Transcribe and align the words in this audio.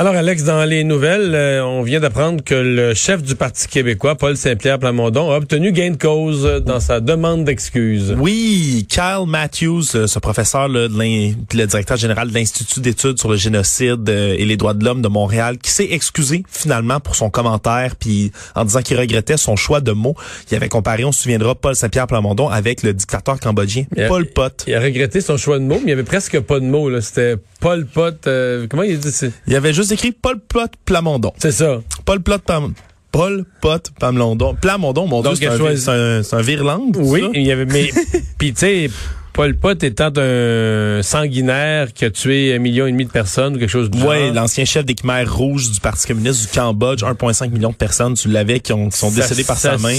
Alors, 0.00 0.14
Alex, 0.14 0.44
dans 0.44 0.64
les 0.64 0.84
nouvelles, 0.84 1.34
euh, 1.34 1.64
on 1.64 1.82
vient 1.82 1.98
d'apprendre 1.98 2.44
que 2.44 2.54
le 2.54 2.94
chef 2.94 3.20
du 3.20 3.34
Parti 3.34 3.66
québécois, 3.66 4.14
Paul 4.14 4.36
Saint-Pierre 4.36 4.78
Plamondon, 4.78 5.32
a 5.32 5.36
obtenu 5.38 5.72
gain 5.72 5.90
de 5.90 5.96
cause 5.96 6.44
dans 6.64 6.78
sa 6.78 7.00
demande 7.00 7.44
d'excuses. 7.44 8.14
Oui, 8.16 8.86
Kyle 8.88 9.24
Matthews, 9.26 9.82
euh, 9.96 10.06
ce 10.06 10.20
professeur, 10.20 10.68
l'in- 10.68 11.32
le 11.52 11.64
directeur 11.66 11.96
général 11.96 12.28
de 12.28 12.34
l'Institut 12.34 12.78
d'études 12.78 13.18
sur 13.18 13.28
le 13.28 13.34
génocide 13.34 14.08
euh, 14.08 14.36
et 14.38 14.44
les 14.44 14.56
droits 14.56 14.72
de 14.74 14.84
l'homme 14.84 15.02
de 15.02 15.08
Montréal, 15.08 15.58
qui 15.58 15.72
s'est 15.72 15.88
excusé 15.90 16.44
finalement 16.48 17.00
pour 17.00 17.16
son 17.16 17.28
commentaire, 17.28 17.96
puis 17.96 18.30
en 18.54 18.64
disant 18.64 18.82
qu'il 18.82 18.96
regrettait 19.00 19.36
son 19.36 19.56
choix 19.56 19.80
de 19.80 19.90
mots. 19.90 20.14
Il 20.52 20.54
avait 20.56 20.68
comparé, 20.68 21.04
on 21.04 21.10
se 21.10 21.22
souviendra, 21.24 21.56
Paul 21.56 21.74
Saint-Pierre 21.74 22.06
Plamondon 22.06 22.48
avec 22.48 22.84
le 22.84 22.94
dictateur 22.94 23.40
cambodgien, 23.40 23.82
Il 23.96 24.02
a- 24.04 24.06
Pol 24.06 24.26
Pot. 24.26 24.62
Il 24.68 24.74
a 24.76 24.80
regretté 24.80 25.20
son 25.20 25.36
choix 25.36 25.58
de 25.58 25.64
mots, 25.64 25.74
mais 25.74 25.80
il 25.80 25.86
n'y 25.86 25.92
avait 25.92 26.04
presque 26.04 26.38
pas 26.38 26.60
de 26.60 26.66
mots. 26.66 26.88
C'était 27.00 27.34
Paul 27.58 27.84
Pot. 27.84 28.28
euh, 28.28 28.68
comment 28.70 28.84
il 28.84 28.96
dit 29.00 29.10
c'est- 29.10 29.32
Il 29.48 29.56
avait 29.56 29.72
juste 29.72 29.87
écrit 29.92 30.12
Paul 30.12 30.40
Pot 30.40 30.70
Plamondon. 30.84 31.32
C'est 31.38 31.52
ça. 31.52 31.78
Paul 32.04 32.20
Pot 32.20 32.38
Plam... 32.42 32.72
Paul 33.10 33.44
Pot 33.62 33.90
Plamondon. 33.98 34.54
Plamondon, 34.60 35.06
mon 35.06 35.22
Donc, 35.22 35.34
Dieu, 35.36 35.48
c'est 35.48 35.54
un, 35.54 35.58
choisi- 35.58 35.88
un, 35.90 36.38
un 36.38 37.00
Oui, 37.02 37.20
ça? 37.22 37.26
il 37.34 37.42
y 37.46 37.52
avait. 37.52 37.64
Mais 37.64 37.90
puis 38.38 38.52
tu 38.52 38.60
sais. 38.60 38.90
Paul 39.32 39.54
Pot 39.56 39.82
étant 39.84 40.10
un 40.16 41.00
sanguinaire 41.02 41.92
qui 41.92 42.04
a 42.04 42.10
tué 42.10 42.54
un 42.54 42.58
million 42.58 42.86
et 42.88 42.90
demi 42.90 43.04
de 43.04 43.10
personnes 43.10 43.54
ou 43.54 43.58
quelque 43.60 43.70
chose 43.70 43.88
Ouais, 44.04 44.26
genre. 44.26 44.34
l'ancien 44.34 44.64
chef 44.64 44.84
des 44.84 44.96
Khmers 44.96 45.32
rouges 45.32 45.70
du 45.70 45.78
Parti 45.78 46.08
communiste 46.08 46.42
du 46.50 46.58
Cambodge, 46.58 47.04
1,5 47.04 47.50
million 47.50 47.70
de 47.70 47.76
personnes, 47.76 48.14
tu 48.14 48.28
l'avais, 48.28 48.58
qui, 48.58 48.72
ont, 48.72 48.88
qui 48.88 48.98
sont 48.98 49.12
décédées 49.12 49.44
par 49.44 49.56
ça 49.56 49.78
sa 49.78 49.78
main. 49.78 49.94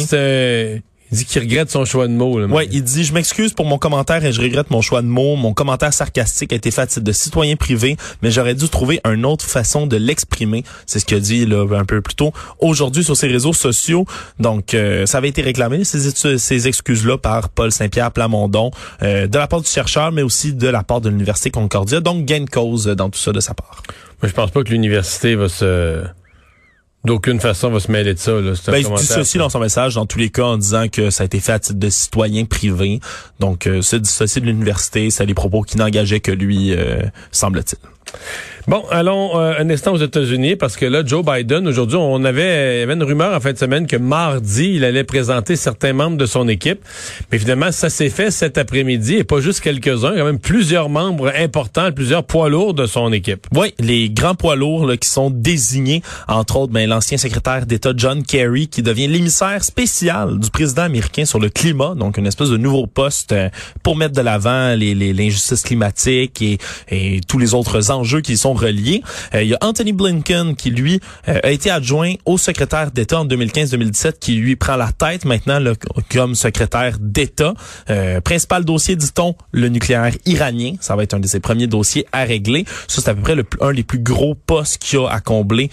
Il 1.12 1.18
dit 1.18 1.26
qu'il 1.26 1.42
regrette 1.42 1.72
son 1.72 1.86
choix 1.86 2.08
de 2.08 2.14
mots. 2.14 2.40
Là, 2.40 2.48
Ouais, 2.48 2.68
il 2.72 2.84
dit, 2.84 3.04
je 3.04 3.14
m'excuse 3.14 3.54
pour 3.54 3.66
mon 3.66 3.78
commentaire 3.78 4.24
et 4.24 4.32
je 4.32 4.42
regrette 4.42 4.70
mon 4.70 4.82
choix 4.82 5.02
de 5.02 5.08
mots. 5.08 5.36
Mon 5.36 5.54
commentaire 5.54 5.94
sarcastique 5.94 6.54
a 6.54 6.56
été 6.56 6.70
fait 6.72 7.00
de 7.00 7.12
citoyen 7.12 7.56
privé, 7.56 7.98
mais 8.22 8.30
j'aurais 8.32 8.54
dû 8.54 8.70
trouver 8.70 9.02
une 9.06 9.26
autre 9.26 9.46
façon 9.46 9.88
de 9.88 9.98
l'exprimer. 9.98 10.64
C'est 10.86 11.00
ce 11.00 11.06
qu'il 11.06 11.18
a 11.18 11.20
dit 11.20 11.46
là, 11.46 11.66
un 11.72 11.86
peu 11.86 12.02
plus 12.02 12.16
tôt 12.16 12.32
aujourd'hui 12.60 13.04
sur 13.04 13.18
ses 13.18 13.28
réseaux 13.28 13.54
sociaux. 13.54 14.06
Donc, 14.40 14.74
euh, 14.74 15.06
ça 15.06 15.18
avait 15.18 15.30
été 15.30 15.42
réclamé, 15.42 15.84
ces, 15.84 16.38
ces 16.38 16.68
excuses-là, 16.68 17.18
par 17.18 17.50
Paul 17.50 17.72
Saint-Pierre 17.72 18.12
Plamondon, 18.12 18.72
euh, 19.02 19.28
de 19.28 19.38
la 19.38 19.48
part 19.48 19.62
du 19.62 19.70
chercheur, 19.70 20.12
mais 20.12 20.22
aussi 20.22 20.54
de 20.54 20.68
la 20.68 20.84
part 20.84 21.02
de 21.02 21.10
l'Université 21.10 21.50
Concordia. 21.50 22.02
Donc, 22.02 22.26
gain 22.26 22.42
de 22.42 22.50
cause 22.50 22.86
dans 22.86 23.10
tout 23.10 23.20
ça 23.20 23.32
de 23.32 23.40
sa 23.40 23.54
part. 23.54 23.82
Moi, 24.22 24.30
je 24.30 24.34
pense 24.34 24.52
pas 24.52 24.64
que 24.64 24.70
l'université 24.70 25.36
va 25.36 25.48
se 25.50 26.04
d'aucune 27.06 27.40
façon 27.40 27.70
va 27.70 27.80
se 27.80 27.92
mêler 27.92 28.14
de 28.14 28.20
ça. 28.20 28.32
Là. 28.32 28.54
Ben, 28.68 28.78
il 28.78 28.84
commentaire. 28.84 29.08
dissocie 29.08 29.40
dans 29.40 29.50
son 29.50 29.60
message, 29.60 29.96
dans 29.96 30.06
tous 30.06 30.20
les 30.20 30.30
cas, 30.30 30.44
en 30.44 30.58
disant 30.58 30.88
que 30.90 31.10
ça 31.10 31.24
a 31.24 31.26
été 31.26 31.40
fait 31.40 31.54
à 31.54 31.60
titre 31.60 31.80
de 31.80 31.90
citoyen 31.90 32.46
privé. 32.46 33.00
Donc, 33.40 33.68
euh, 33.68 33.82
se 33.82 33.96
dissocier 33.96 34.42
de 34.42 34.46
l'université, 34.46 35.10
c'est 35.10 35.26
des 35.26 35.34
propos 35.34 35.62
qui 35.62 35.78
n'engageaient 35.78 36.20
que 36.20 36.32
lui, 36.32 36.74
euh, 36.74 37.02
semble-t-il. 37.32 37.80
Bon, 38.68 38.84
allons 38.92 39.40
euh, 39.40 39.54
un 39.58 39.68
instant 39.70 39.94
aux 39.94 39.98
États-Unis 39.98 40.56
parce 40.56 40.76
que 40.76 40.86
là, 40.86 41.02
Joe 41.04 41.26
Biden, 41.26 41.68
aujourd'hui, 41.68 41.98
on 41.98 42.24
avait, 42.24 42.78
il 42.78 42.80
y 42.82 42.84
avait 42.84 42.94
une 42.94 43.04
rumeur 43.04 43.36
en 43.36 43.40
fin 43.40 43.52
de 43.52 43.58
semaine 43.58 43.88
que 43.88 43.96
mardi, 43.96 44.74
il 44.76 44.84
allait 44.84 45.04
présenter 45.04 45.56
certains 45.56 45.94
membres 45.94 46.18
de 46.18 46.26
son 46.26 46.48
équipe. 46.48 46.80
Mais 47.32 47.40
finalement, 47.40 47.72
ça 47.72 47.90
s'est 47.90 48.10
fait 48.10 48.30
cet 48.30 48.58
après-midi 48.58 49.16
et 49.16 49.24
pas 49.24 49.40
juste 49.40 49.62
quelques-uns, 49.62 50.16
quand 50.16 50.26
même 50.26 50.40
plusieurs 50.40 50.90
membres 50.90 51.32
importants, 51.36 51.92
plusieurs 51.92 52.24
poids 52.26 52.50
lourds 52.50 52.74
de 52.74 52.86
son 52.86 53.12
équipe. 53.12 53.48
Oui, 53.56 53.74
les 53.80 54.10
grands 54.10 54.36
poids 54.36 54.56
lourds 54.56 54.86
là, 54.86 54.98
qui 54.98 55.10
sont 55.10 55.32
désignés, 55.32 56.04
entre 56.28 56.58
autres, 56.58 56.74
ben, 56.74 56.88
l'ancien 56.88 57.18
secrétaire 57.18 57.66
d'État 57.66 57.94
John 57.96 58.24
Kerry, 58.24 58.68
qui 58.68 58.84
devient 58.84 59.08
l'émissaire 59.08 59.64
spécial 59.64 60.38
du 60.38 60.52
président 60.52 60.84
américain 60.84 61.26
sur 61.26 61.40
le 61.40 61.50
climat, 61.50 61.96
donc 61.96 62.18
une 62.18 62.28
espèce 62.28 62.50
de 62.50 62.58
nouveau 62.58 62.86
poste 62.86 63.32
euh, 63.32 63.50
pour 63.82 63.96
mettre 63.96 64.14
de 64.14 64.22
l'avant 64.22 64.76
les, 64.76 64.94
les, 64.94 65.14
l'injustice 65.14 65.64
climatique 65.64 66.42
et, 66.42 66.60
et 66.90 67.22
tous 67.28 67.40
les 67.40 67.54
autres 67.54 67.90
enjeux 67.90 67.99
qui 68.24 68.34
y 68.34 68.38
sont 68.38 68.54
reliés. 68.54 69.02
Euh, 69.34 69.44
il 69.44 69.50
y 69.50 69.54
a 69.54 69.58
Anthony 69.62 69.94
Blinken 69.94 70.56
qui, 70.56 70.72
lui, 70.72 71.00
euh, 71.28 71.40
a 71.44 71.52
été 71.52 71.70
adjoint 71.70 72.14
au 72.26 72.38
secrétaire 72.38 72.92
d'État 72.92 73.20
en 73.20 73.26
2015-2017, 73.26 74.20
qui 74.20 74.36
lui 74.36 74.56
prend 74.56 74.76
la 74.76 74.92
tête 74.92 75.26
maintenant 75.26 75.60
comme 76.12 76.36
secrétaire 76.36 76.98
d'État. 77.00 77.54
Euh, 77.90 78.22
principal 78.22 78.66
dossier, 78.66 78.96
dit-on, 78.96 79.36
le 79.52 79.70
nucléaire 79.70 80.14
iranien. 80.26 80.74
Ça 80.80 80.96
va 80.96 81.04
être 81.04 81.14
un 81.14 81.20
de 81.20 81.28
ses 81.28 81.40
premiers 81.40 81.68
dossiers 81.68 82.06
à 82.12 82.24
régler. 82.24 82.66
Ça, 82.88 83.02
c'est 83.02 83.10
à 83.10 83.16
peu 83.16 83.22
près 83.22 83.36
le, 83.36 83.46
un 83.62 83.74
des 83.74 83.84
plus 83.84 84.00
gros 84.00 84.36
postes 84.36 84.78
qu'il 84.78 85.00
a 85.00 85.08
à 85.08 85.20
combler 85.20 85.70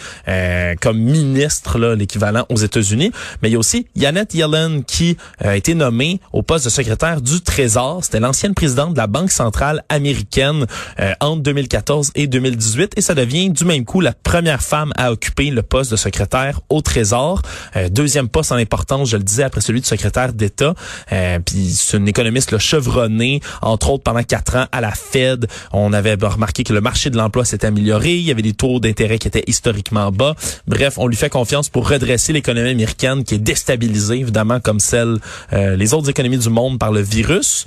comme 0.80 0.98
ministre, 0.98 1.78
l'équivalent 1.78 2.44
aux 2.48 2.56
États-Unis. 2.56 3.12
Mais 3.42 3.48
il 3.48 3.52
y 3.52 3.56
a 3.56 3.58
aussi 3.58 3.86
Janet 3.96 4.34
Yellen 4.34 4.84
qui 4.84 5.16
a 5.38 5.56
été 5.56 5.74
nommée 5.74 6.20
au 6.32 6.42
poste 6.42 6.64
de 6.64 6.70
secrétaire 6.70 7.20
du 7.20 7.40
Trésor. 7.40 8.04
C'était 8.04 8.20
l'ancienne 8.20 8.54
présidente 8.54 8.92
de 8.92 8.98
la 8.98 9.06
Banque 9.06 9.30
centrale 9.30 9.84
américaine 9.88 10.66
euh, 11.00 11.12
entre 11.20 11.42
2014 11.42 12.12
et 12.16 12.26
2018. 12.26 12.94
Et 12.96 13.00
ça 13.00 13.14
devient 13.14 13.50
du 13.50 13.64
même 13.64 13.84
coup 13.84 14.00
la 14.00 14.12
première 14.12 14.62
femme 14.62 14.92
à 14.96 15.12
occuper 15.12 15.50
le 15.50 15.62
poste 15.62 15.90
de 15.90 15.96
secrétaire 15.96 16.60
au 16.68 16.80
Trésor. 16.80 17.42
Euh, 17.76 17.88
deuxième 17.88 18.28
poste 18.28 18.50
en 18.50 18.56
importance, 18.56 19.10
je 19.10 19.16
le 19.16 19.22
disais, 19.22 19.44
après 19.44 19.60
celui 19.60 19.80
de 19.80 19.86
secrétaire 19.86 20.32
d'État. 20.32 20.74
Euh, 21.12 21.38
Puis 21.38 21.70
c'est 21.74 21.96
une 21.96 22.08
économiste 22.08 22.50
là, 22.50 22.58
chevronnée, 22.58 23.40
entre 23.62 23.90
autres 23.90 24.02
pendant 24.02 24.22
quatre 24.22 24.56
ans 24.56 24.66
à 24.72 24.80
la 24.80 24.92
Fed. 24.92 25.46
On 25.72 25.92
avait 25.92 26.14
remarqué 26.14 26.64
que 26.64 26.72
le 26.72 26.80
marché 26.80 27.10
de 27.10 27.16
l'emploi 27.16 27.44
s'était 27.44 27.66
amélioré. 27.66 28.16
Il 28.16 28.22
y 28.24 28.30
avait 28.30 28.42
des 28.42 28.54
taux 28.54 28.80
d'intérêt 28.80 29.18
qui 29.18 29.28
étaient 29.28 29.44
historiquement 29.46 30.10
bas. 30.10 30.34
Bref, 30.66 30.94
on 30.96 31.06
lui 31.06 31.16
fait 31.16 31.30
confiance 31.30 31.68
pour 31.68 31.88
redresser 31.88 32.32
l'économie 32.32 32.70
américaine 32.70 33.24
qui 33.24 33.34
est 33.34 33.38
déstabilisée, 33.38 34.16
évidemment, 34.16 34.60
comme 34.60 34.80
celle 34.80 35.18
euh, 35.52 35.76
les 35.76 35.94
autres 35.94 36.10
économies 36.10 36.38
du 36.38 36.50
monde 36.50 36.78
par 36.78 36.92
le 36.92 37.00
virus. 37.00 37.66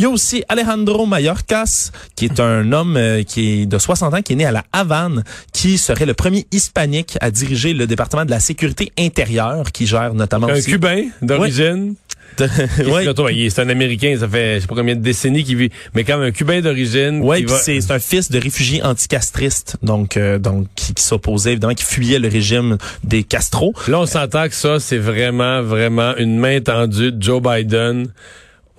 Il 0.00 0.04
y 0.04 0.06
a 0.06 0.08
aussi 0.08 0.42
Alejandro 0.48 1.04
Mayorkas, 1.04 1.90
qui 2.16 2.24
est 2.24 2.40
un 2.40 2.72
homme 2.72 2.96
euh, 2.96 3.22
qui 3.22 3.60
est 3.60 3.66
de 3.66 3.76
60 3.76 4.14
ans, 4.14 4.22
qui 4.22 4.32
est 4.32 4.36
né 4.36 4.46
à 4.46 4.50
la 4.50 4.64
Havane, 4.72 5.24
qui 5.52 5.76
serait 5.76 6.06
le 6.06 6.14
premier 6.14 6.46
hispanique 6.52 7.18
à 7.20 7.30
diriger 7.30 7.74
le 7.74 7.86
département 7.86 8.24
de 8.24 8.30
la 8.30 8.40
sécurité 8.40 8.92
intérieure, 8.98 9.72
qui 9.72 9.86
gère 9.86 10.14
notamment 10.14 10.46
Un 10.48 10.54
aussi... 10.54 10.70
Cubain 10.70 11.02
d'origine? 11.20 11.96
Ouais. 12.38 13.04
est- 13.44 13.50
C'est 13.50 13.60
un 13.60 13.68
Américain, 13.68 14.16
ça 14.18 14.26
fait 14.26 14.54
je 14.54 14.60
sais 14.60 14.66
pas 14.66 14.74
combien 14.74 14.96
de 14.96 15.02
décennies 15.02 15.44
qu'il 15.44 15.56
vit, 15.58 15.70
mais 15.94 16.02
quand 16.04 16.16
même 16.16 16.28
un 16.28 16.32
Cubain 16.32 16.62
d'origine. 16.62 17.22
Puis 17.30 17.44
va- 17.44 17.58
c'est 17.58 17.90
un 17.90 17.98
fils 17.98 18.30
de 18.30 18.40
réfugiés 18.40 18.82
anticastristes, 18.82 19.76
donc 19.82 20.16
euh, 20.16 20.38
donc 20.38 20.66
qui, 20.76 20.94
qui 20.94 21.02
s'opposait 21.02 21.50
évidemment, 21.52 21.74
qui 21.74 21.84
fuyait 21.84 22.18
le 22.18 22.28
régime 22.28 22.78
des 23.04 23.22
Castro. 23.22 23.74
Là, 23.86 24.00
on 24.00 24.06
s'entend 24.06 24.48
que 24.48 24.54
ça, 24.54 24.80
c'est 24.80 24.96
vraiment, 24.96 25.60
vraiment 25.60 26.16
une 26.16 26.38
main 26.38 26.58
tendue 26.62 27.12
de 27.12 27.22
Joe 27.22 27.42
Biden 27.42 28.06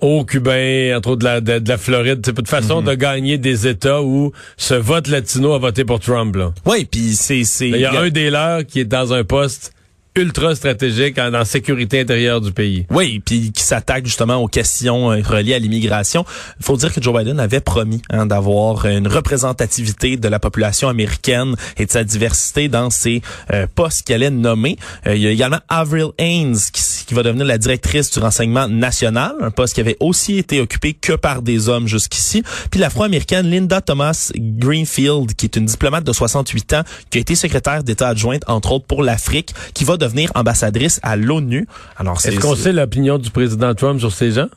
aux 0.02 0.24
Cubains, 0.24 0.96
entre 0.98 1.10
autres 1.10 1.20
de 1.20 1.24
la, 1.24 1.40
de, 1.40 1.58
de 1.60 1.68
la 1.68 1.78
Floride. 1.78 2.20
C'est 2.26 2.38
une 2.38 2.46
façon 2.46 2.80
Mhm. 2.82 2.88
de 2.88 2.94
gagner 2.94 3.38
des 3.38 3.66
États 3.66 4.02
où 4.02 4.32
ce 4.56 4.74
vote 4.74 5.08
latino 5.08 5.54
a 5.54 5.58
voté 5.58 5.84
pour 5.84 6.00
Trump. 6.00 6.36
Là. 6.36 6.52
Ouais, 6.66 6.84
puis 6.84 7.14
c'est 7.14 7.44
c'est 7.44 7.68
Il 7.70 7.76
y 7.78 7.84
a 7.86 7.98
un 7.98 8.10
des 8.10 8.28
leurs 8.28 8.66
qui 8.66 8.80
est 8.80 8.84
dans 8.84 9.12
un 9.14 9.24
poste 9.24 9.72
ultra 10.14 10.54
stratégique 10.54 11.18
en, 11.18 11.44
sécurité 11.44 12.00
intérieure 12.00 12.40
du 12.40 12.52
pays. 12.52 12.86
Oui, 12.90 13.20
puis 13.24 13.50
qui 13.52 13.62
s'attaque 13.62 14.06
justement 14.06 14.36
aux 14.36 14.48
questions 14.48 15.10
euh, 15.10 15.22
reliées 15.22 15.54
à 15.54 15.58
l'immigration. 15.58 16.24
Il 16.60 16.64
faut 16.64 16.76
dire 16.76 16.92
que 16.92 17.02
Joe 17.02 17.16
Biden 17.18 17.40
avait 17.40 17.60
promis 17.60 18.02
hein, 18.10 18.26
d'avoir 18.26 18.86
une 18.86 19.08
représentativité 19.08 20.16
de 20.16 20.28
la 20.28 20.38
population 20.38 20.88
américaine 20.88 21.56
et 21.78 21.86
de 21.86 21.90
sa 21.90 22.04
diversité 22.04 22.68
dans 22.68 22.90
ses 22.90 23.22
euh, 23.52 23.66
postes 23.74 24.06
qu'il 24.06 24.14
allait 24.14 24.30
nommer. 24.30 24.76
Euh, 25.06 25.16
il 25.16 25.22
y 25.22 25.26
a 25.26 25.30
également 25.30 25.60
Avril 25.68 26.08
Haines 26.18 26.58
qui, 26.72 26.82
qui 27.06 27.14
va 27.14 27.22
devenir 27.22 27.46
la 27.46 27.58
directrice 27.58 28.10
du 28.10 28.18
renseignement 28.18 28.68
national, 28.68 29.32
un 29.40 29.50
poste 29.50 29.74
qui 29.74 29.80
avait 29.80 29.96
aussi 30.00 30.38
été 30.38 30.60
occupé 30.60 30.92
que 30.92 31.14
par 31.14 31.42
des 31.42 31.68
hommes 31.68 31.88
jusqu'ici. 31.88 32.42
Puis 32.70 32.80
l'afro-américaine 32.80 33.48
Linda 33.48 33.80
Thomas 33.80 34.30
Greenfield, 34.36 35.34
qui 35.34 35.46
est 35.46 35.56
une 35.56 35.66
diplomate 35.66 36.04
de 36.04 36.12
68 36.12 36.74
ans, 36.74 36.82
qui 37.10 37.18
a 37.18 37.20
été 37.20 37.34
secrétaire 37.34 37.82
d'État 37.82 38.08
adjointe, 38.08 38.42
entre 38.46 38.72
autres, 38.72 38.86
pour 38.86 39.02
l'Afrique, 39.02 39.54
qui 39.74 39.84
va 39.84 39.96
devenir 40.02 40.30
ambassadrice 40.34 41.00
à 41.02 41.16
l'ONU. 41.16 41.66
Alors, 41.96 42.20
c'est 42.20 42.32
Est-ce 42.32 42.40
qu'on 42.40 42.56
sait 42.56 42.72
l'opinion 42.72 43.18
du 43.18 43.30
président 43.30 43.74
Trump 43.74 44.00
sur 44.00 44.12
ces 44.12 44.32
gens? 44.32 44.48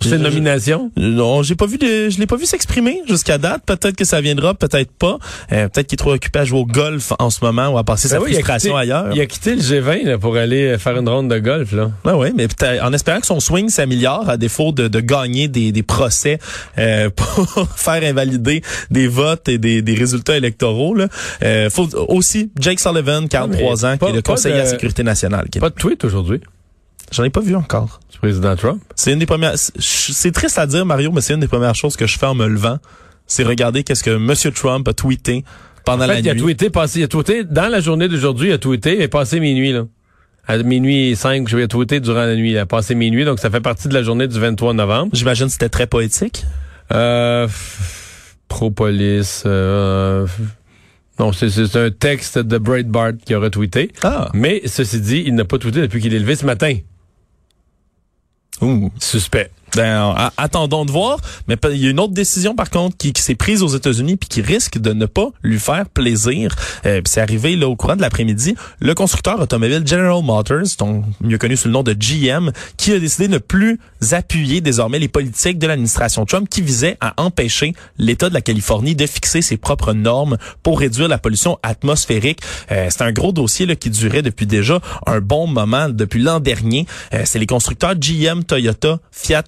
Sur 0.00 0.10
ces 0.10 0.18
Je- 0.18 0.22
nominations? 0.22 0.90
Non, 0.96 1.42
j'ai 1.42 1.54
pas 1.54 1.66
vu 1.66 1.76
de, 1.76 2.08
je 2.08 2.18
l'ai 2.18 2.26
pas 2.26 2.36
vu 2.36 2.46
s'exprimer 2.46 3.02
jusqu'à 3.08 3.36
date. 3.36 3.62
Peut-être 3.66 3.94
que 3.94 4.04
ça 4.06 4.20
viendra, 4.22 4.54
peut-être 4.54 4.90
pas. 4.90 5.18
Euh, 5.52 5.68
peut-être 5.68 5.86
qu'il 5.86 5.96
est 5.96 5.98
trop 5.98 6.14
occupé 6.14 6.38
à 6.38 6.44
jouer 6.46 6.60
au 6.60 6.64
golf 6.66 7.12
en 7.18 7.28
ce 7.28 7.44
moment 7.44 7.68
ou 7.68 7.78
à 7.78 7.84
passer 7.84 8.08
sa 8.08 8.16
Ben 8.18 8.22
oui, 8.24 8.30
il 8.30 8.34
a 8.36 8.38
frustration 8.38 8.70
quitté- 8.72 8.80
ailleurs. 8.80 9.08
Il 9.14 9.20
a 9.20 9.26
quitté 9.26 9.54
le 9.54 9.60
G20 9.60 10.04
là, 10.04 10.18
pour 10.18 10.36
aller 10.36 10.78
faire 10.78 10.96
une 10.96 11.08
ronde 11.08 11.28
de 11.30 11.38
golf. 11.38 11.72
Là. 11.72 11.90
Ouais, 12.06 12.12
ouais, 12.14 12.32
mais 12.34 12.46
en 12.80 12.92
espérant 12.94 13.20
que 13.20 13.26
son 13.26 13.40
swing 13.40 13.68
s'améliore 13.68 14.30
à 14.30 14.36
défaut 14.38 14.72
de, 14.72 14.88
de 14.88 15.00
gagner 15.00 15.48
des, 15.48 15.72
des 15.72 15.82
procès 15.82 16.38
euh, 16.78 17.10
pour 17.14 17.68
faire 17.76 18.02
invalider 18.02 18.62
des 18.90 19.08
votes 19.08 19.48
et 19.50 19.58
des, 19.58 19.82
des 19.82 19.94
résultats 19.94 20.36
électoraux. 20.38 20.94
Là. 20.94 21.08
Euh, 21.42 21.68
faut 21.68 21.88
aussi 22.08 22.50
Jake 22.58 22.80
Sullivan, 22.80 23.28
43 23.28 23.84
ans, 23.84 23.96
pas- 23.98 24.06
qui 24.06 24.12
est 24.12 24.16
le 24.16 24.22
conseiller 24.22 24.54
de- 24.54 24.60
à 24.60 24.64
la 24.64 24.70
sécurité 24.70 25.02
nationale. 25.02 25.48
Pas 25.60 25.68
de 25.68 25.74
tweet 25.74 26.02
aujourd'hui 26.04 26.40
J'en 27.12 27.24
ai 27.24 27.30
pas 27.30 27.40
vu 27.40 27.54
encore. 27.54 28.00
du 28.10 28.18
président 28.18 28.56
Trump? 28.56 28.82
C'est 28.96 29.12
une 29.12 29.18
des 29.18 29.26
premières. 29.26 29.54
C'est 29.56 30.32
triste 30.32 30.58
à 30.58 30.66
dire, 30.66 30.84
Mario, 30.84 31.12
mais 31.12 31.20
c'est 31.20 31.34
une 31.34 31.40
des 31.40 31.48
premières 31.48 31.74
choses 31.74 31.96
que 31.96 32.06
je 32.06 32.18
fais 32.18 32.26
en 32.26 32.34
me 32.34 32.46
levant. 32.46 32.78
C'est 33.26 33.44
regarder 33.44 33.84
qu'est-ce 33.84 34.02
que 34.02 34.10
M. 34.10 34.52
Trump 34.52 34.88
a 34.88 34.92
tweeté 34.94 35.44
pendant 35.84 36.04
en 36.04 36.08
fait, 36.08 36.14
la 36.14 36.20
il 36.20 36.30
a 36.30 36.34
tweeté, 36.34 36.70
passé, 36.70 37.00
il 37.00 37.04
a 37.04 37.08
tweeté, 37.08 37.44
dans 37.44 37.68
la 37.68 37.80
journée 37.80 38.08
d'aujourd'hui, 38.08 38.50
il 38.50 38.52
a 38.52 38.58
tweeté, 38.58 38.94
il 38.94 39.02
est 39.02 39.08
passé 39.08 39.40
minuit, 39.40 39.72
là. 39.72 39.84
À 40.46 40.58
minuit 40.58 41.14
5, 41.14 41.48
je 41.48 41.56
vais 41.56 41.68
tweeter 41.68 42.00
durant 42.00 42.24
la 42.24 42.34
nuit. 42.34 42.52
Il 42.52 42.58
a 42.58 42.66
passé 42.66 42.96
minuit, 42.96 43.24
donc 43.24 43.38
ça 43.38 43.48
fait 43.48 43.60
partie 43.60 43.86
de 43.86 43.94
la 43.94 44.02
journée 44.02 44.26
du 44.26 44.38
23 44.38 44.74
novembre. 44.74 45.10
J'imagine 45.12 45.46
que 45.46 45.52
c'était 45.52 45.68
très 45.68 45.86
poétique. 45.86 46.44
Euh, 46.92 47.46
pro-police, 48.48 49.44
euh, 49.46 50.26
non, 51.20 51.32
c'est, 51.32 51.48
c'est 51.48 51.76
un 51.76 51.90
texte 51.90 52.38
de 52.38 52.58
Breitbart 52.58 53.12
qui 53.24 53.34
a 53.34 53.38
retweeté. 53.38 53.92
Ah. 54.02 54.30
Mais, 54.34 54.62
ceci 54.66 55.00
dit, 55.00 55.22
il 55.24 55.36
n'a 55.36 55.44
pas 55.44 55.58
tweeté 55.58 55.80
depuis 55.80 56.00
qu'il 56.00 56.12
est 56.12 56.18
levé 56.18 56.34
ce 56.34 56.44
matin. 56.44 56.74
Ouh. 58.62 58.90
Suspect. 58.98 59.52
Ben, 59.76 60.14
attendons 60.36 60.84
de 60.84 60.90
voir. 60.90 61.18
Mais 61.48 61.56
il 61.70 61.78
y 61.78 61.86
a 61.86 61.90
une 61.90 62.00
autre 62.00 62.12
décision, 62.12 62.54
par 62.54 62.70
contre, 62.70 62.96
qui, 62.96 63.12
qui 63.12 63.22
s'est 63.22 63.34
prise 63.34 63.62
aux 63.62 63.68
États-Unis 63.68 64.16
puis 64.16 64.28
qui 64.28 64.42
risque 64.42 64.78
de 64.78 64.92
ne 64.92 65.06
pas 65.06 65.28
lui 65.42 65.58
faire 65.58 65.88
plaisir. 65.88 66.54
Euh, 66.86 67.00
c'est 67.06 67.20
arrivé 67.20 67.56
là 67.56 67.68
au 67.68 67.76
courant 67.76 67.96
de 67.96 68.02
l'après-midi. 68.02 68.54
Le 68.80 68.94
constructeur 68.94 69.40
automobile 69.40 69.82
General 69.86 70.22
Motors, 70.22 70.76
donc 70.78 71.04
mieux 71.20 71.38
connu 71.38 71.56
sous 71.56 71.68
le 71.68 71.72
nom 71.72 71.82
de 71.82 71.92
GM, 71.92 72.52
qui 72.76 72.92
a 72.92 72.98
décidé 72.98 73.28
de 73.28 73.34
ne 73.34 73.38
plus 73.38 73.78
appuyer 74.10 74.60
désormais 74.60 74.98
les 74.98 75.08
politiques 75.08 75.58
de 75.58 75.66
l'administration 75.66 76.26
Trump 76.26 76.48
qui 76.48 76.60
visaient 76.60 76.96
à 77.00 77.14
empêcher 77.16 77.74
l'État 77.98 78.28
de 78.28 78.34
la 78.34 78.40
Californie 78.40 78.94
de 78.94 79.06
fixer 79.06 79.42
ses 79.42 79.56
propres 79.56 79.92
normes 79.92 80.36
pour 80.62 80.80
réduire 80.80 81.08
la 81.08 81.18
pollution 81.18 81.58
atmosphérique. 81.62 82.40
Euh, 82.70 82.88
c'est 82.90 83.02
un 83.02 83.12
gros 83.12 83.32
dossier 83.32 83.66
là, 83.66 83.76
qui 83.76 83.90
durait 83.90 84.22
depuis 84.22 84.46
déjà 84.46 84.80
un 85.06 85.20
bon 85.20 85.46
moment, 85.46 85.88
depuis 85.88 86.20
l'an 86.20 86.40
dernier. 86.40 86.86
Euh, 87.14 87.22
c'est 87.24 87.38
les 87.38 87.46
constructeurs 87.46 87.94
GM, 87.94 88.44
Toyota, 88.44 88.98
Fiat, 89.10 89.44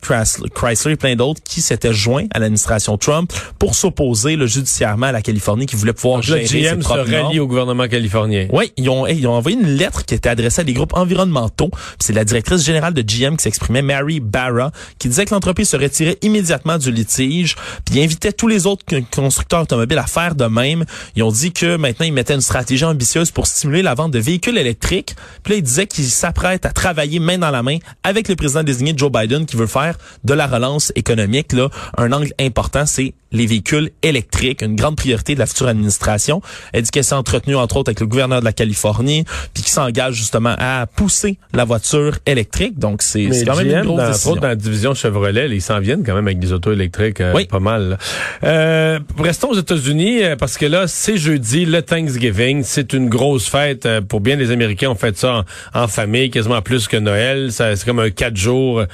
Chrysler, 0.55 0.93
et 0.93 0.97
plein 0.97 1.17
d'autres 1.17 1.43
qui 1.43 1.61
s'étaient 1.61 1.93
joints 1.93 2.27
à 2.33 2.39
l'administration 2.39 2.97
Trump 2.99 3.33
pour 3.59 3.75
s'opposer 3.75 4.37
là, 4.37 4.47
judiciairement 4.47 5.07
à 5.07 5.13
la 5.13 5.23
Californie 5.23 5.67
qui 5.67 5.77
voulait 5.77 5.93
pouvoir 5.93 6.17
Donc 6.17 6.25
gérer 6.25 6.45
GM 6.45 6.81
se 6.81 6.85
propres 6.85 7.11
rallie 7.11 7.41
au 7.41 7.47
gouvernement 7.47 7.89
californien. 7.89 8.49
Oui, 8.53 8.73
ils 8.77 8.89
ont, 8.89 9.07
ils 9.07 9.27
ont 9.27 9.33
envoyé 9.33 9.57
une 9.59 9.77
lettre 9.77 10.05
qui 10.05 10.15
était 10.15 10.29
adressée 10.29 10.61
à 10.61 10.65
des 10.65 10.73
groupes 10.73 10.95
environnementaux. 10.95 11.71
C'est 11.99 12.13
la 12.13 12.25
directrice 12.25 12.65
générale 12.65 12.95
de 12.95 13.03
GM 13.03 13.37
qui 13.37 13.45
s'exprimait, 13.45 13.83
Mary 13.83 14.21
Barra, 14.21 14.73
qui 14.99 15.09
disait 15.09 15.25
que 15.25 15.35
l'entreprise 15.35 15.69
se 15.69 15.77
retirait 15.77 16.19
immédiatement 16.23 16.79
du 16.79 16.91
litige, 16.91 17.57
puis 17.85 17.97
ils 17.97 18.03
invitaient 18.03 18.33
tous 18.33 18.49
les 18.49 18.67
autres 18.67 18.85
constructeurs 19.15 19.63
automobiles 19.63 19.99
à 19.99 20.07
faire 20.07 20.35
de 20.35 20.47
même. 20.47 20.85
Ils 21.17 21.23
ont 21.23 21.33
dit 21.33 21.53
que 21.53 21.77
maintenant, 21.77 22.07
ils 22.07 22.13
mettaient 22.13 22.35
une 22.35 22.41
stratégie 22.41 22.85
ambitieuse 22.85 23.31
pour 23.31 23.47
stimuler 23.47 23.83
la 23.83 23.95
vente 23.95 24.13
de 24.13 24.19
véhicules 24.19 24.59
électriques. 24.59 25.15
Puis 25.43 25.53
là, 25.53 25.59
ils 25.59 25.63
disaient 25.63 25.87
qu'ils 25.87 26.05
s'apprêtent 26.05 26.67
à 26.67 26.73
travailler 26.73 27.19
main 27.19 27.39
dans 27.39 27.51
la 27.51 27.63
main 27.63 27.79
avec 28.03 28.29
le 28.29 28.37
président 28.37 28.63
désigné 28.63 28.95
Joe 28.97 29.11
Biden 29.11 29.47
qui 29.47 29.57
veut 29.57 29.67
faire 29.67 29.97
de 30.25 30.35
la 30.35 30.47
relance 30.47 30.93
économique. 30.97 31.53
Là, 31.53 31.69
un 31.97 32.13
angle 32.13 32.33
important, 32.41 32.87
c'est 32.87 33.15
les 33.33 33.47
véhicules 33.47 33.91
électriques, 34.03 34.63
une 34.63 34.77
grande 34.77 34.97
priorité 34.97 35.35
de 35.35 35.41
la 35.41 35.47
future 35.47 35.67
administration. 35.67 36.41
Elle 36.73 36.83
dit 36.83 36.91
qu'elle 36.91 37.03
s'est 37.05 37.15
entretenue, 37.17 37.57
entre 37.57 37.77
autres, 37.79 37.89
avec 37.91 37.99
le 38.01 38.07
gouverneur 38.07 38.39
de 38.41 38.45
la 38.45 38.53
Californie, 38.53 39.25
puis 39.53 39.65
qui 39.65 39.71
s'engage 39.71 40.15
justement 40.15 40.55
à 40.59 40.87
pousser 40.87 41.39
la 41.53 41.65
voiture 41.65 42.17
électrique. 42.27 42.79
Donc, 42.79 43.03
c'est 43.03 43.29
quand 43.45 43.57
même 43.57 43.67
GM, 43.69 43.79
une 43.79 43.85
grosse 43.85 43.97
dans, 43.97 44.03
entre 44.05 44.13
décision. 44.13 44.31
autres, 44.33 44.41
dans 44.41 44.49
la 44.49 44.55
division 44.55 44.95
Chevrolet, 44.95 45.49
ils 45.51 45.61
s'en 45.63 45.81
viennent 45.81 46.05
quand 46.05 46.15
même 46.15 46.27
avec 46.29 46.39
des 46.39 46.53
autos 46.53 46.73
électriques 46.73 47.21
euh, 47.21 47.33
Oui. 47.35 47.47
pas 47.47 47.59
mal. 47.59 47.99
Euh, 48.45 49.01
restons 49.19 49.49
aux 49.51 49.59
États-Unis 49.59 50.23
euh, 50.23 50.37
parce 50.37 50.57
que 50.57 50.67
là, 50.67 50.87
c'est 50.87 51.17
jeudi, 51.17 51.65
le 51.67 51.83
Thanksgiving. 51.83 52.63
C'est 52.65 52.93
une 52.93 53.09
grosse 53.09 53.49
fête 53.49 53.89
pour 54.09 54.21
bien 54.21 54.37
des 54.37 54.53
Américains. 54.53 54.91
On 54.91 54.95
fait 54.95 55.17
ça 55.17 55.45
en, 55.75 55.83
en 55.83 55.89
famille, 55.89 56.31
quasiment 56.31 56.63
plus 56.63 56.87
que 56.87 56.97
Noël. 56.97 57.51
C'est 57.51 57.85
comme 57.85 57.99
un 57.99 58.11
quatre 58.11 58.37
jours 58.37 58.81
euh, 58.81 58.87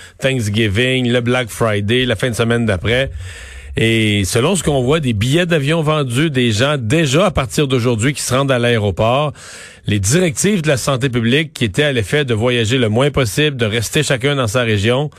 Le 1.09 1.21
Black 1.21 1.49
Friday, 1.49 2.05
la 2.05 2.17
fin 2.17 2.31
de 2.31 2.35
semaine 2.35 2.67
d'après. 2.67 3.11
Et 3.77 4.25
selon 4.25 4.57
ce 4.57 4.63
qu'on 4.63 4.83
voit, 4.83 5.01
des 5.01 5.13
billets 5.13 5.47
d'avion 5.47 5.83
vendus, 5.83 6.31
des 6.31 6.51
gens 6.51 6.77
déjà 6.77 7.27
à 7.27 7.31
partir 7.31 7.69
d'aujourd'hui 7.69 8.13
qui 8.13 8.23
se 8.23 8.35
rendent 8.35 8.51
à 8.51 8.59
l'aéroport, 8.59 9.33
les 9.87 10.01
directives 10.01 10.63
de 10.63 10.69
la 10.69 10.77
santé 10.77 11.09
publique 11.09 11.53
qui 11.53 11.65
étaient 11.65 11.85
à 11.85 11.93
l'effet 11.93 12.25
de 12.25 12.35
voyager 12.35 12.79
le 12.79 12.89
moins 12.89 13.11
possible, 13.11 13.57
de 13.57 13.67
rester 13.67 14.03
chacun 14.03 14.35
dans 14.35 14.49
sa 14.49 14.63
région, 14.63 15.11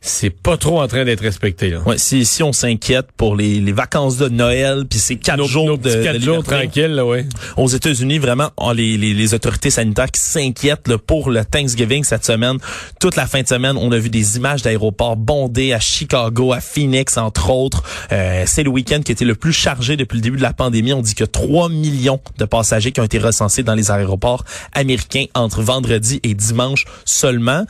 c'est 0.00 0.30
pas 0.30 0.56
trop 0.56 0.80
en 0.80 0.86
train 0.88 1.04
d'être 1.04 1.20
respecté. 1.20 1.70
Là. 1.70 1.80
Ouais, 1.84 1.98
si, 1.98 2.24
si 2.24 2.42
on 2.42 2.52
s'inquiète 2.52 3.06
pour 3.16 3.34
les, 3.36 3.60
les 3.60 3.72
vacances 3.72 4.16
de 4.16 4.28
Noël, 4.28 4.84
puis 4.88 4.98
ces 4.98 5.16
quatre 5.16 5.38
Nos, 5.38 5.46
jours 5.46 5.66
nos 5.66 5.76
de, 5.76 6.02
quatre 6.02 6.20
jours 6.20 6.42
tranquilles, 6.44 6.94
là, 6.94 7.04
ouais. 7.04 7.26
aux 7.56 7.68
États-Unis, 7.68 8.18
vraiment, 8.18 8.50
on- 8.56 8.72
les, 8.72 8.96
les, 8.96 9.12
les 9.14 9.34
autorités 9.34 9.70
sanitaires 9.70 10.10
qui 10.10 10.20
s'inquiètent 10.20 10.86
là, 10.88 10.98
pour 10.98 11.30
le 11.30 11.44
Thanksgiving 11.44 12.04
cette 12.04 12.24
semaine. 12.24 12.58
Toute 13.00 13.16
la 13.16 13.26
fin 13.26 13.42
de 13.42 13.48
semaine, 13.48 13.76
on 13.76 13.90
a 13.92 13.98
vu 13.98 14.08
des 14.10 14.36
images 14.36 14.62
d'aéroports 14.62 15.16
bondés 15.16 15.72
à 15.72 15.80
Chicago, 15.80 16.52
à 16.52 16.60
Phoenix, 16.60 17.16
entre 17.16 17.50
autres. 17.50 17.82
Euh, 18.12 18.44
c'est 18.46 18.62
le 18.62 18.70
week-end 18.70 19.00
qui 19.02 19.12
été 19.12 19.24
le 19.24 19.34
plus 19.34 19.52
chargé 19.52 19.96
depuis 19.96 20.16
le 20.16 20.22
début 20.22 20.36
de 20.36 20.42
la 20.42 20.52
pandémie. 20.52 20.92
On 20.92 21.02
dit 21.02 21.14
que 21.14 21.24
3 21.24 21.68
millions 21.70 22.20
de 22.38 22.44
passagers 22.44 22.92
qui 22.92 23.00
ont 23.00 23.04
été 23.04 23.18
recensés 23.18 23.62
dans 23.62 23.74
les 23.74 23.90
aéroports 23.90 24.44
américains 24.72 25.24
entre 25.34 25.62
vendredi 25.62 26.20
et 26.22 26.34
dimanche 26.34 26.84
seulement. 27.04 27.64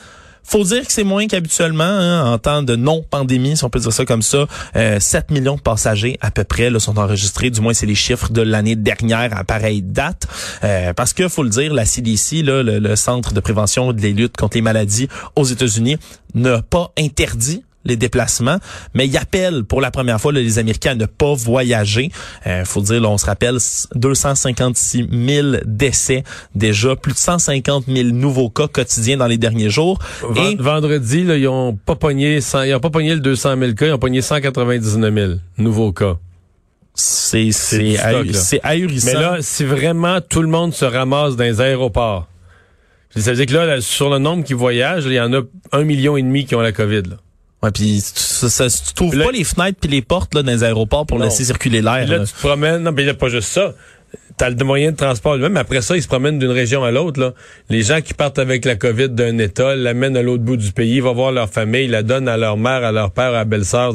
Faut 0.49 0.65
dire 0.65 0.87
que 0.87 0.93
c'est 0.95 1.05
moins 1.05 1.27
qu'habituellement 1.27 1.85
hein, 1.85 2.33
en 2.33 2.39
temps 2.39 2.62
de 2.62 2.75
non-pandémie, 2.75 3.55
si 3.55 3.65
on 3.65 3.69
peut 3.69 3.81
dire 3.81 3.93
ça 3.93 4.06
comme 4.06 4.23
ça. 4.23 4.47
Euh, 4.77 4.99
7 4.99 5.31
millions 5.31 5.56
de 5.56 5.61
passagers 5.61 6.17
à 6.23 6.31
peu 6.31 6.43
près 6.43 6.71
là, 6.71 6.81
sont 6.81 6.99
enregistrés, 6.99 7.50
du 7.50 7.61
moins 7.61 7.75
c'est 7.75 7.85
les 7.85 7.95
chiffres 7.95 8.33
de 8.33 8.41
l'année 8.41 8.75
dernière 8.75 9.37
à 9.37 9.45
pareille 9.45 9.83
date. 9.83 10.27
Euh, 10.65 10.95
parce 10.95 11.12
que 11.12 11.29
faut 11.29 11.43
le 11.43 11.50
dire, 11.50 11.75
la 11.75 11.85
CDC, 11.85 12.43
le, 12.43 12.62
le 12.62 12.97
Centre 12.97 13.35
de 13.35 13.41
prévention 13.41 13.93
de 13.93 14.00
la 14.00 14.09
lutte 14.09 14.39
contre 14.39 14.56
les 14.56 14.62
maladies 14.62 15.09
aux 15.37 15.45
États-Unis, 15.45 15.99
n'a 16.35 16.62
pas 16.62 16.93
interdit 16.99 17.62
les 17.88 17.96
déplacements, 17.96 18.58
mais 18.94 19.06
il 19.06 19.17
appelle 19.17 19.64
pour 19.64 19.81
la 19.81 19.90
première 19.90 20.20
fois 20.20 20.32
là, 20.32 20.40
les 20.40 20.58
Américains 20.58 20.93
à 20.93 20.94
ne 20.94 21.06
pas 21.06 21.35
voyager. 21.35 22.11
Euh, 22.46 22.64
faut 22.64 22.81
dire, 22.81 23.00
là, 23.00 23.08
on 23.08 23.19
se 23.19 23.26
rappelle, 23.26 23.58
256 23.94 25.08
000 25.11 25.49
décès 25.64 26.25
déjà, 26.55 26.96
plus 26.96 27.12
de 27.12 27.19
150 27.19 27.85
000 27.87 28.08
nouveaux 28.11 28.50
cas 28.50 28.69
quotidiens 28.69 29.17
dans 29.17 29.26
les 29.26 29.38
derniers 29.38 29.70
jours. 29.70 29.99
Et 30.37 30.56
Vendredi, 30.56 31.25
là, 31.25 31.37
ils 31.37 31.49
ont 31.49 31.75
pas 31.76 31.96
pogné, 31.96 32.40
100 32.40 32.62
ils 32.62 32.75
ont 32.75 32.81
pas 32.81 32.90
pogné 32.90 33.14
le 33.14 33.20
200 33.20 33.56
000 33.58 33.73
cas, 33.73 33.87
ils 33.87 33.93
ont 33.93 33.99
pogné 33.99 34.23
199 34.23 35.14
000 35.14 35.32
nouveaux 35.58 35.93
cas. 35.93 36.17
c'est 37.52 37.96
c'est 38.35 38.61
ahurissant. 38.62 39.11
Mais 39.12 39.20
là, 39.20 39.37
si 39.40 39.64
vraiment 39.64 40.20
tout 40.20 40.43
le 40.43 40.49
monde 40.49 40.75
se 40.75 40.85
ramasse 40.85 41.37
dans 41.37 41.44
les 41.44 41.61
aéroports, 41.61 42.26
ça 43.14 43.31
veut 43.31 43.37
dire 43.37 43.46
que 43.46 43.55
là, 43.55 43.67
là, 43.67 43.81
sur 43.81 44.11
le 44.11 44.19
nombre 44.19 44.44
qui 44.44 44.55
voyagent, 44.55 45.06
il 45.06 45.12
y 45.12 45.20
en 45.20 45.32
a 45.32 45.40
un 45.73 45.85
million 45.85 46.17
et 46.17 46.23
demi 46.23 46.44
qui 46.44 46.55
ont 46.55 46.61
la 46.61 46.73
COVID. 46.73 47.02
Là. 47.02 47.17
Ouais, 47.63 47.71
puis 47.73 48.01
tu, 48.03 48.21
ça, 48.23 48.49
ça- 48.49 48.69
tu 48.87 48.95
trouves 48.95 49.17
Là- 49.17 49.25
pas 49.27 49.33
les 49.33 49.43
fenêtres 49.45 49.79
puis 49.81 49.91
les 49.91 50.03
portes 50.03 50.35
là 50.35 50.43
dans 50.43 50.53
les 50.53 50.63
aéroports 50.63 51.07
pour 51.07 51.19
Non. 51.19 51.25
laisser 51.25 51.45
circuler 51.45 51.83
l'air. 51.83 52.07
Là, 52.07 52.19
là. 52.19 52.25
tu 52.27 52.33
te 52.33 52.39
promènes. 52.39 52.83
Non, 52.83 52.93
mais 52.93 53.03
il 53.03 53.07
n'y 53.07 53.11
a 53.11 53.15
pas 53.15 53.29
juste 53.29 53.49
ça. 53.49 53.75
T'as 54.37 54.51
le 54.51 54.65
moyen 54.65 54.93
de 54.93 54.97
transport 54.97 55.35
lui-même, 55.35 55.57
après 55.57 55.83
ça, 55.83 55.97
ils 55.97 56.03
se 56.03 56.07
promènent 56.07 56.39
d'une 56.39 56.53
région 56.53 56.85
à 56.85 56.93
l'autre. 56.93 57.19
Là. 57.21 57.35
Les 57.69 57.83
gens 57.83 58.00
qui 58.00 58.15
partent 58.15 58.38
avec 58.38 58.65
la 58.65 58.77
COVID 58.77 59.09
d'un 59.09 59.37
État 59.38 59.75
l'amènent 59.75 60.17
à 60.17 60.23
l'autre 60.23 60.45
bout 60.45 60.57
du 60.57 60.71
pays, 60.71 61.00
vont 61.00 61.12
voir 61.12 61.33
leur 61.33 61.50
famille, 61.50 61.88
la 61.88 62.05
donnent 62.05 62.29
à 62.29 62.37
leur 62.37 62.57
mère, 62.57 62.85
à 62.85 62.93
leur 62.93 63.11
père, 63.11 63.31
à 63.31 63.33
la 63.33 63.45
belle-sœur. 63.45 63.95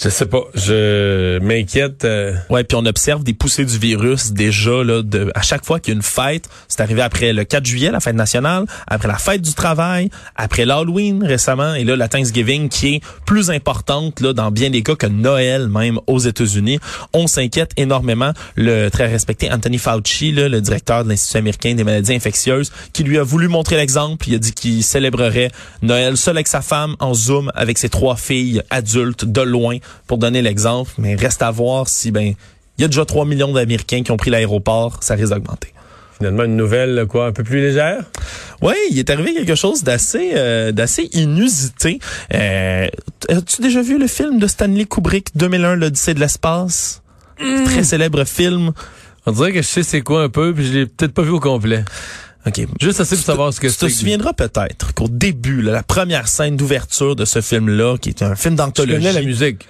Je 0.00 0.10
sais 0.10 0.26
pas. 0.26 0.42
Je 0.54 1.40
m'inquiète. 1.40 2.04
euh, 2.04 2.34
Ouais, 2.50 2.62
puis 2.62 2.76
on 2.76 2.86
observe 2.86 3.24
des 3.24 3.34
poussées 3.34 3.64
du 3.64 3.78
virus 3.78 4.30
déjà 4.32 4.84
là 4.84 5.02
de 5.02 5.32
à 5.34 5.42
chaque 5.42 5.64
fois 5.64 5.80
qu'il 5.80 5.92
y 5.92 5.96
a 5.96 5.96
une 5.96 6.02
fête, 6.02 6.48
c'est 6.68 6.80
arrivé 6.80 7.02
après 7.02 7.32
le 7.32 7.42
4 7.42 7.66
juillet 7.66 7.90
la 7.90 7.98
fête 7.98 8.14
nationale, 8.14 8.64
après 8.86 9.08
la 9.08 9.18
fête 9.18 9.42
du 9.42 9.54
travail, 9.54 10.08
après 10.36 10.64
l'Halloween 10.66 11.24
récemment 11.24 11.74
et 11.74 11.82
là 11.82 11.96
la 11.96 12.06
Thanksgiving 12.06 12.68
qui 12.68 12.94
est 12.94 13.00
plus 13.26 13.50
importante 13.50 14.20
là 14.20 14.32
dans 14.32 14.52
bien 14.52 14.70
des 14.70 14.82
cas 14.84 14.94
que 14.94 15.06
Noël 15.08 15.66
même 15.66 15.98
aux 16.06 16.20
États-Unis. 16.20 16.78
On 17.12 17.26
s'inquiète 17.26 17.72
énormément 17.76 18.30
le 18.54 18.90
très 18.90 19.08
respecté 19.08 19.50
Anthony 19.50 19.78
Fauci 19.78 20.30
là, 20.30 20.48
le 20.48 20.60
directeur 20.60 21.02
de 21.02 21.08
l'Institut 21.08 21.38
américain 21.38 21.74
des 21.74 21.82
maladies 21.82 22.14
infectieuses 22.14 22.70
qui 22.92 23.02
lui 23.02 23.18
a 23.18 23.24
voulu 23.24 23.48
montrer 23.48 23.74
l'exemple, 23.76 24.28
il 24.28 24.36
a 24.36 24.38
dit 24.38 24.52
qu'il 24.52 24.84
célébrerait 24.84 25.50
Noël 25.82 26.16
seul 26.16 26.36
avec 26.36 26.46
sa 26.46 26.60
femme 26.62 26.94
en 27.00 27.14
Zoom 27.14 27.50
avec 27.56 27.78
ses 27.78 27.88
trois 27.88 28.14
filles 28.14 28.62
adultes 28.70 29.24
de 29.24 29.40
loin 29.40 29.78
pour 30.06 30.18
donner 30.18 30.42
l'exemple, 30.42 30.90
mais 30.98 31.14
reste 31.14 31.42
à 31.42 31.50
voir 31.50 31.88
si 31.88 32.10
ben 32.10 32.34
il 32.78 32.82
y 32.82 32.84
a 32.84 32.88
déjà 32.88 33.04
3 33.04 33.24
millions 33.24 33.52
d'Américains 33.52 34.02
qui 34.02 34.10
ont 34.12 34.16
pris 34.16 34.30
l'aéroport, 34.30 34.98
ça 35.02 35.14
risque 35.14 35.30
d'augmenter. 35.32 35.72
finalement 36.16 36.44
une 36.44 36.56
nouvelle 36.56 37.06
quoi, 37.08 37.26
un 37.26 37.32
peu 37.32 37.42
plus 37.44 37.60
légère? 37.60 38.04
Oui, 38.62 38.74
il 38.90 38.98
est 38.98 39.10
arrivé 39.10 39.34
quelque 39.34 39.54
chose 39.54 39.82
d'assez 39.84 40.32
euh, 40.34 40.72
d'assez 40.72 41.08
inusité. 41.12 41.98
Euh, 42.34 42.86
As-tu 43.28 43.62
déjà 43.62 43.82
vu 43.82 43.98
le 43.98 44.06
film 44.06 44.38
de 44.38 44.46
Stanley 44.46 44.84
Kubrick 44.84 45.36
2001, 45.36 45.74
l'Odyssée 45.76 46.14
de 46.14 46.20
l'espace? 46.20 47.02
Très 47.66 47.84
célèbre 47.84 48.24
film. 48.24 48.72
On 49.26 49.32
dirait 49.32 49.52
que 49.52 49.62
je 49.62 49.66
sais 49.66 49.82
c'est 49.82 50.00
quoi 50.00 50.22
un 50.24 50.28
peu, 50.28 50.52
puis 50.54 50.66
je 50.66 50.72
l'ai 50.72 50.86
peut-être 50.86 51.12
pas 51.12 51.22
vu 51.22 51.30
au 51.30 51.40
complet. 51.40 51.84
OK. 52.46 52.66
Juste 52.80 53.00
assez 53.00 53.14
pour 53.16 53.24
savoir 53.24 53.52
ce 53.52 53.60
que 53.60 53.66
Tu 53.68 53.74
te 53.74 53.86
c'est. 53.88 53.90
souviendras 53.94 54.32
peut-être 54.32 54.94
qu'au 54.94 55.08
début, 55.08 55.60
là, 55.60 55.72
la 55.72 55.82
première 55.82 56.28
scène 56.28 56.56
d'ouverture 56.56 57.14
de 57.14 57.24
ce 57.24 57.40
film-là, 57.40 57.96
qui 57.98 58.08
est 58.08 58.22
un 58.22 58.34
film 58.36 58.54
Tu 58.54 58.58
d'anthologie. 58.58 58.94
connais 58.98 59.12
la 59.12 59.22
musique. 59.22 59.66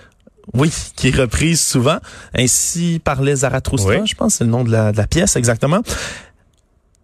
Oui, 0.55 0.71
qui 0.97 1.09
est 1.09 1.17
reprise 1.17 1.61
souvent. 1.61 1.99
Ainsi 2.35 3.01
parlait 3.03 3.37
Zarathustra, 3.37 3.91
Oui. 4.01 4.07
je 4.07 4.15
pense, 4.15 4.37
c'est 4.37 4.45
le 4.45 4.51
nom 4.51 4.65
de 4.65 4.71
la, 4.73 4.93
de 4.93 4.97
la 4.97 5.07
pièce 5.07 5.37
exactement. 5.37 5.81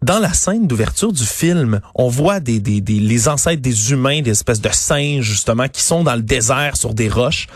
Dans 0.03 0.19
la 0.19 0.33
scène 0.35 0.67
d'ouverture 0.67 1.13
du 1.13 1.25
film, 1.25 1.81
on 1.95 2.09
voit 2.09 2.41
des, 2.41 2.61
des, 2.61 2.81
des- 2.83 3.01
les 3.01 3.29
ancêtres 3.29 3.63
des 3.63 3.91
humains, 3.93 4.21
des 4.21 4.33
espèces 4.33 4.61
de 4.61 4.69
singes 4.71 5.25
justement, 5.25 5.69
qui 5.69 5.81
sont 5.83 6.05
dans 6.05 6.15
le 6.15 6.23
désert 6.23 6.77
sur 6.77 6.93
des 6.93 7.09
roches, 7.09 7.47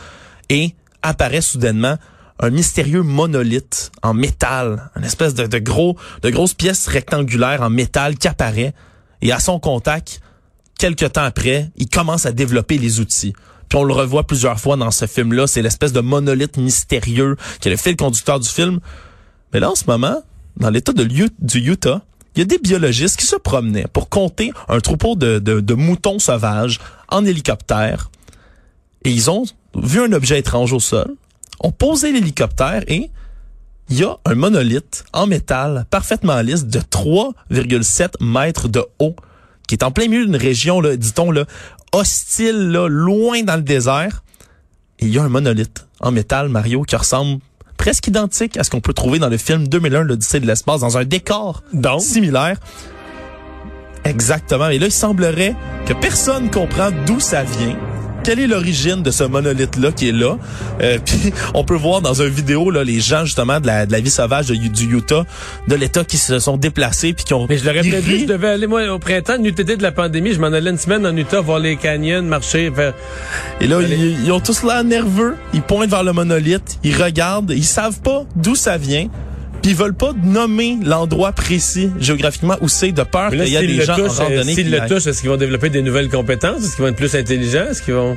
et 0.48 0.74
apparaît 1.02 1.42
soudainement 1.42 1.96
un 2.40 2.50
mystérieux 2.50 3.02
monolithe 3.02 3.90
en 4.02 4.14
métal, 4.14 4.90
une 4.96 5.04
espèce 5.04 5.34
de, 5.34 5.46
de 5.46 5.58
gros, 5.58 5.96
de 6.22 6.30
grosses 6.30 6.54
pièces 6.54 6.86
rectangulaires 6.86 7.62
en 7.62 7.68
métal 7.70 8.16
qui 8.16 8.28
apparaît. 8.28 8.72
Et 9.20 9.32
à 9.32 9.40
son 9.40 9.58
contact, 9.58 10.20
quelques 10.78 11.12
temps 11.12 11.24
après, 11.24 11.70
il 11.76 11.88
commence 11.88 12.24
à 12.26 12.32
développer 12.32 12.78
les 12.78 13.00
outils. 13.00 13.34
Puis 13.68 13.78
on 13.78 13.84
le 13.84 13.92
revoit 13.92 14.24
plusieurs 14.24 14.58
fois 14.58 14.76
dans 14.76 14.90
ce 14.90 15.06
film-là. 15.06 15.46
C'est 15.46 15.62
l'espèce 15.62 15.92
de 15.92 16.00
monolithe 16.00 16.56
mystérieux 16.56 17.36
qui 17.60 17.68
est 17.68 17.70
le 17.70 17.76
fil 17.76 17.96
conducteur 17.96 18.40
du 18.40 18.48
film. 18.48 18.80
Mais 19.52 19.60
là, 19.60 19.70
en 19.70 19.74
ce 19.74 19.84
moment, 19.86 20.22
dans 20.56 20.70
l'état 20.70 20.92
de 20.92 21.04
du 21.04 21.58
Utah, 21.58 22.02
il 22.34 22.40
y 22.40 22.42
a 22.42 22.44
des 22.44 22.58
biologistes 22.58 23.18
qui 23.18 23.26
se 23.26 23.36
promenaient 23.36 23.86
pour 23.92 24.08
compter 24.08 24.52
un 24.68 24.80
troupeau 24.80 25.16
de, 25.16 25.74
moutons 25.74 26.18
sauvages 26.18 26.78
en 27.08 27.24
hélicoptère. 27.24 28.10
Et 29.04 29.10
ils 29.10 29.30
ont 29.30 29.44
vu 29.74 30.00
un 30.00 30.12
objet 30.12 30.38
étrange 30.38 30.72
au 30.72 30.80
sol, 30.80 31.14
ont 31.60 31.72
posé 31.72 32.12
l'hélicoptère 32.12 32.84
et 32.86 33.10
il 33.90 33.98
y 33.98 34.04
a 34.04 34.18
un 34.24 34.34
monolithe 34.34 35.04
en 35.12 35.26
métal 35.26 35.86
parfaitement 35.90 36.40
lisse 36.40 36.66
de 36.66 36.78
3,7 36.78 38.22
mètres 38.22 38.68
de 38.68 38.84
haut 38.98 39.16
qui 39.66 39.74
est 39.74 39.82
en 39.82 39.90
plein 39.90 40.08
milieu 40.08 40.24
d'une 40.24 40.36
région, 40.36 40.80
dit-on, 40.80 41.30
là, 41.30 41.44
hostile, 41.98 42.70
là, 42.70 42.88
loin 42.88 43.42
dans 43.42 43.56
le 43.56 43.62
désert. 43.62 44.22
Et 44.98 45.06
il 45.06 45.14
y 45.14 45.18
a 45.18 45.22
un 45.22 45.28
monolithe 45.28 45.86
en 46.00 46.10
métal, 46.10 46.48
Mario, 46.48 46.82
qui 46.82 46.96
ressemble 46.96 47.40
presque 47.76 48.06
identique 48.08 48.56
à 48.56 48.64
ce 48.64 48.70
qu'on 48.70 48.80
peut 48.80 48.92
trouver 48.92 49.18
dans 49.18 49.28
le 49.28 49.36
film 49.36 49.68
2001, 49.68 50.02
l'Odyssée 50.02 50.40
de 50.40 50.46
l'espace, 50.46 50.80
dans 50.80 50.98
un 50.98 51.04
décor 51.04 51.62
Donc? 51.72 52.00
similaire. 52.00 52.58
Exactement. 54.04 54.68
Et 54.68 54.78
là, 54.78 54.86
il 54.86 54.92
semblerait 54.92 55.54
que 55.86 55.92
personne 55.92 56.50
comprend 56.50 56.90
d'où 57.06 57.20
ça 57.20 57.44
vient 57.44 57.76
quelle 58.28 58.40
est 58.40 58.46
l'origine 58.46 59.02
de 59.02 59.10
ce 59.10 59.24
monolithe-là 59.24 59.90
qui 59.90 60.10
est 60.10 60.12
là? 60.12 60.36
Euh, 60.82 60.98
puis 61.06 61.32
on 61.54 61.64
peut 61.64 61.76
voir 61.76 62.02
dans 62.02 62.20
une 62.20 62.28
vidéo 62.28 62.70
là, 62.70 62.84
les 62.84 63.00
gens 63.00 63.24
justement 63.24 63.58
de 63.58 63.66
la, 63.66 63.86
de 63.86 63.92
la 63.92 64.00
vie 64.00 64.10
sauvage 64.10 64.48
de, 64.48 64.54
du 64.54 64.96
Utah, 64.98 65.24
de 65.66 65.74
l'État 65.74 66.04
qui 66.04 66.18
se 66.18 66.38
sont 66.38 66.58
déplacés 66.58 67.14
puis 67.14 67.24
qui 67.24 67.32
ont. 67.32 67.46
Mais 67.48 67.56
je 67.56 67.64
l'aurais 67.64 67.80
rient. 67.80 68.20
je 68.20 68.26
devais 68.26 68.48
aller, 68.48 68.66
moi, 68.66 68.86
au 68.92 68.98
printemps, 68.98 69.38
l'UTD 69.42 69.78
de 69.78 69.82
la 69.82 69.92
pandémie, 69.92 70.34
je 70.34 70.40
m'en 70.40 70.48
allais 70.48 70.68
une 70.68 70.76
semaine 70.76 71.06
en 71.06 71.16
Utah 71.16 71.40
voir 71.40 71.58
les 71.58 71.76
canyons, 71.76 72.20
marcher, 72.20 72.70
faire... 72.70 72.92
Et 73.62 73.66
là, 73.66 73.80
ils, 73.80 74.22
ils 74.22 74.30
ont 74.30 74.40
tous 74.40 74.62
l'air 74.62 74.84
nerveux. 74.84 75.34
Ils 75.54 75.62
pointent 75.62 75.88
vers 75.88 76.04
le 76.04 76.12
monolithe. 76.12 76.78
Ils 76.84 77.02
regardent. 77.02 77.52
Ils 77.52 77.64
savent 77.64 78.00
pas 78.02 78.26
d'où 78.36 78.54
ça 78.54 78.76
vient. 78.76 79.08
Puis 79.62 79.72
ils 79.72 79.76
veulent 79.76 79.94
pas 79.94 80.12
nommer 80.22 80.78
l'endroit 80.82 81.32
précis 81.32 81.90
géographiquement 81.98 82.56
où 82.60 82.68
c'est 82.68 82.92
de 82.92 83.02
peur 83.02 83.30
qu'il 83.30 83.48
y 83.48 83.56
a 83.56 83.60
des 83.60 83.82
gens 83.82 83.94
en 83.94 83.96
touchent, 83.96 84.20
euh, 84.20 84.24
randonnée. 84.24 84.54
s'ils 84.54 84.70
le 84.70 84.86
touchent, 84.88 85.06
est-ce 85.06 85.20
qu'ils 85.20 85.30
vont 85.30 85.36
développer 85.36 85.68
des 85.70 85.82
nouvelles 85.82 86.08
compétences? 86.08 86.62
Est-ce 86.62 86.76
qu'ils 86.76 86.84
vont 86.84 86.90
être 86.90 86.96
plus 86.96 87.14
intelligents? 87.14 87.66
Est-ce 87.70 87.82
qu'ils 87.82 87.94
vont... 87.94 88.16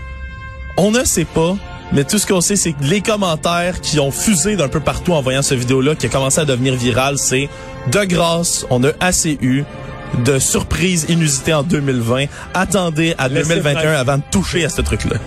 On 0.77 0.91
ne 0.91 1.03
sait 1.03 1.25
pas. 1.25 1.55
Mais 1.93 2.05
tout 2.05 2.17
ce 2.17 2.25
qu'on 2.25 2.39
sait, 2.41 2.55
c'est 2.55 2.71
que 2.71 2.83
les 2.83 3.01
commentaires 3.01 3.81
qui 3.81 3.99
ont 3.99 4.11
fusé 4.11 4.55
d'un 4.55 4.69
peu 4.69 4.79
partout 4.79 5.11
en 5.13 5.21
voyant 5.21 5.41
cette 5.41 5.59
vidéo-là, 5.59 5.95
qui 5.95 6.05
a 6.05 6.09
commencé 6.09 6.39
à 6.39 6.45
devenir 6.45 6.73
virale, 6.75 7.17
c'est 7.17 7.49
de 7.91 8.03
grâce, 8.05 8.65
on 8.69 8.81
a 8.85 8.91
assez 9.01 9.37
eu 9.41 9.63
de 10.25 10.39
surprises 10.39 11.05
inusitées 11.09 11.53
en 11.53 11.63
2020. 11.63 12.25
Attendez 12.53 13.13
à 13.17 13.27
Laissez 13.27 13.49
2021 13.49 13.81
faire. 13.81 13.99
avant 13.99 14.17
de 14.17 14.23
toucher 14.31 14.63
à 14.63 14.69
ce 14.69 14.81
truc-là. 14.81 15.17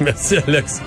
Merci, 0.00 0.36
Alex. 0.46 0.80